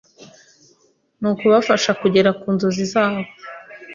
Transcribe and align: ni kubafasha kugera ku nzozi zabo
ni 1.21 1.29
kubafasha 1.39 1.91
kugera 2.01 2.29
ku 2.39 2.47
nzozi 2.55 2.83
zabo 2.93 3.21